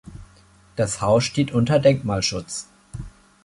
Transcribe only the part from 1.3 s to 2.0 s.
unter